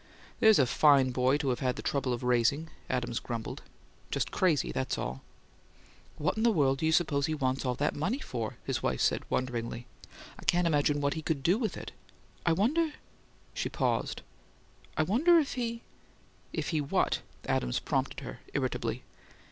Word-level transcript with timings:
"There's 0.39 0.57
a 0.57 0.65
fine 0.65 1.11
boy 1.11 1.37
to've 1.37 1.59
had 1.59 1.75
the 1.75 1.83
trouble 1.83 2.11
of 2.11 2.23
raising!" 2.23 2.71
Adams 2.89 3.19
grumbled. 3.19 3.61
"Just 4.09 4.31
crazy, 4.31 4.71
that's 4.71 4.97
all." 4.97 5.21
"What 6.17 6.35
in 6.37 6.41
the 6.41 6.49
world 6.51 6.79
do 6.79 6.87
you 6.87 6.91
suppose 6.91 7.27
he 7.27 7.35
wants 7.35 7.65
all 7.67 7.75
that 7.75 7.93
money 7.95 8.17
for?" 8.17 8.57
his 8.65 8.81
wife 8.81 8.99
said, 8.99 9.21
wonderingly. 9.29 9.85
"I 10.39 10.43
can't 10.45 10.65
imagine 10.65 11.01
what 11.01 11.13
he 11.13 11.21
could 11.21 11.43
DO 11.43 11.55
with 11.59 11.77
it. 11.77 11.91
I 12.47 12.51
wonder" 12.51 12.93
She 13.53 13.69
paused. 13.69 14.23
"I 14.97 15.03
wonder 15.03 15.37
if 15.37 15.53
he" 15.53 15.83
"If 16.51 16.69
he 16.69 16.81
what?" 16.81 17.21
Adams 17.45 17.77
prompted 17.77 18.21
her 18.21 18.39
irritably. 18.55 19.03